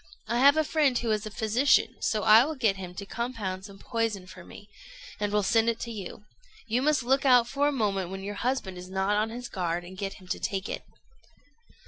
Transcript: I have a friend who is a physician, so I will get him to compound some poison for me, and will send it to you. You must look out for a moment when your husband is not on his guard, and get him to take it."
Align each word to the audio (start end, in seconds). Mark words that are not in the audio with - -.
I 0.27 0.39
have 0.39 0.57
a 0.57 0.63
friend 0.63 0.97
who 0.97 1.11
is 1.11 1.27
a 1.27 1.29
physician, 1.29 1.97
so 2.01 2.23
I 2.23 2.43
will 2.43 2.55
get 2.55 2.75
him 2.77 2.95
to 2.95 3.05
compound 3.05 3.65
some 3.65 3.77
poison 3.77 4.25
for 4.25 4.43
me, 4.43 4.67
and 5.19 5.31
will 5.31 5.43
send 5.43 5.69
it 5.69 5.79
to 5.81 5.91
you. 5.91 6.25
You 6.65 6.81
must 6.81 7.03
look 7.03 7.23
out 7.23 7.47
for 7.47 7.67
a 7.67 7.71
moment 7.71 8.09
when 8.09 8.23
your 8.23 8.33
husband 8.41 8.79
is 8.79 8.89
not 8.89 9.15
on 9.15 9.29
his 9.29 9.47
guard, 9.47 9.83
and 9.83 9.95
get 9.95 10.13
him 10.13 10.27
to 10.29 10.39
take 10.39 10.67
it." 10.67 10.81